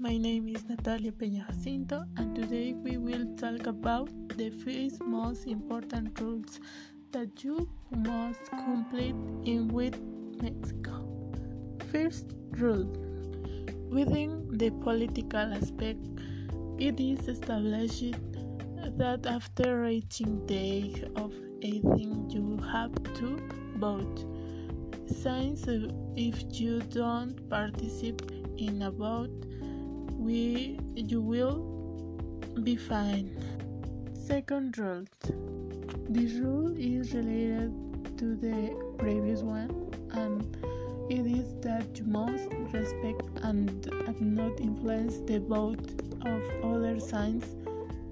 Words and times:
my 0.00 0.16
name 0.16 0.48
is 0.48 0.64
Natalia 0.66 1.12
Peña 1.12 1.46
Jacinto, 1.46 2.06
and 2.16 2.34
today 2.34 2.72
we 2.72 2.96
will 2.96 3.26
talk 3.36 3.66
about 3.66 4.08
the 4.38 4.48
five 4.48 4.98
most 5.06 5.46
important 5.46 6.18
rules 6.18 6.58
that 7.12 7.44
you 7.44 7.68
must 7.90 8.50
complete 8.50 9.14
in 9.44 9.68
with 9.68 10.00
Mexico. 10.40 11.04
First 11.92 12.32
rule 12.52 12.86
Within 13.90 14.56
the 14.56 14.70
political 14.70 15.52
aspect, 15.52 16.00
it 16.78 16.98
is 16.98 17.28
established 17.28 18.14
that 18.96 19.26
after 19.26 19.82
reaching 19.82 20.46
the 20.46 20.56
age 20.56 21.04
of 21.16 21.34
18, 21.60 22.30
you 22.30 22.56
have 22.72 22.94
to 23.16 23.36
vote. 23.76 24.24
Since 25.04 25.66
if 26.16 26.58
you 26.58 26.80
don't 26.80 27.36
participate 27.50 28.46
in 28.56 28.80
a 28.80 28.90
vote, 28.90 29.44
we 30.20 30.78
you 30.94 31.20
will 31.20 31.60
be 32.62 32.76
fine. 32.76 33.30
Second 34.12 34.76
rule. 34.76 35.04
This 36.08 36.32
rule 36.34 36.74
is 36.76 37.14
related 37.14 37.72
to 38.18 38.36
the 38.36 38.74
previous 38.98 39.40
one 39.40 39.70
and 40.12 40.44
it 41.08 41.26
is 41.26 41.54
that 41.62 41.96
you 41.96 42.04
must 42.04 42.52
respect 42.72 43.22
and, 43.42 43.86
and 44.06 44.34
not 44.34 44.60
influence 44.60 45.18
the 45.26 45.40
vote 45.40 45.88
of 46.26 46.42
other 46.62 47.00
signs 47.00 47.44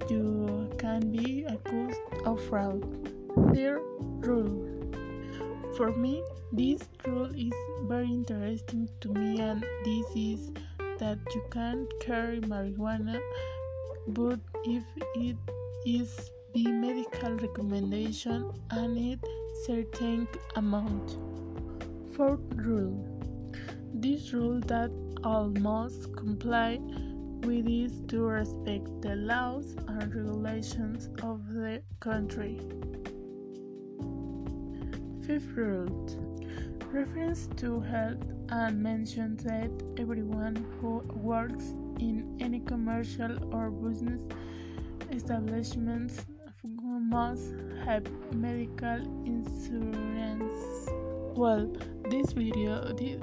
you 0.09 0.71
can 0.79 1.13
be 1.13 1.45
accused 1.45 2.01
of 2.25 2.43
fraud. 2.47 2.83
Third 3.55 3.83
rule. 4.25 4.65
For 5.77 5.93
me, 5.93 6.23
this 6.53 6.81
rule 7.07 7.31
is 7.37 7.53
very 7.83 8.09
interesting 8.09 8.89
to 9.01 9.13
me 9.13 9.41
and 9.41 9.63
this 9.85 10.07
is 10.17 10.51
that 10.99 11.19
you 11.35 11.43
can't 11.51 11.89
carry 12.01 12.41
marijuana, 12.41 13.21
but 14.09 14.41
if 14.65 14.85
it 15.15 15.37
is 15.87 16.31
the 16.55 16.67
medical 16.67 17.35
recommendation 17.37 18.51
and 18.71 18.99
it 18.99 19.21
certain 19.67 20.27
amount. 20.57 21.19
Fourth 22.15 22.41
rule. 22.55 23.05
This 23.95 24.33
rule 24.33 24.61
that 24.61 24.91
all 25.25 25.49
must 25.49 26.17
comply 26.17 26.79
with 27.43 27.69
is 27.69 28.01
to 28.09 28.23
respect 28.23 28.89
the 29.03 29.17
laws 29.17 29.77
and 29.87 30.15
regulations 30.15 31.09
of 31.23 31.47
the 31.53 31.83
country. 32.01 32.61
Fifth 35.27 35.53
rule. 35.57 36.38
Reference 36.91 37.49
to 37.57 37.81
health 37.81 38.25
uh, 38.51 38.55
and 38.55 38.83
mentions 38.83 39.45
that 39.45 39.71
everyone 39.99 40.57
who 40.81 41.01
works 41.17 41.75
in 42.01 42.37
any 42.41 42.61
commercial 42.61 43.55
or 43.55 43.71
business 43.71 44.23
establishments 45.13 46.25
must 46.65 47.53
have 47.85 48.07
medical 48.33 49.05
insurance. 49.27 50.89
Well, 51.37 51.71
this 52.09 52.33
video, 52.33 52.93
this, 52.95 53.21